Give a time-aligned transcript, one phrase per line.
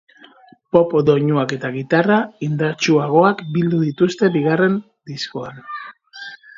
[0.75, 2.17] Pop doinuak eta gitarra
[2.49, 4.83] indartsuagoak bildu dituzte bigarren
[5.15, 5.65] diskoan.